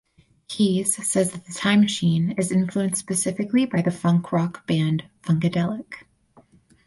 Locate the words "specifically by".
2.99-3.83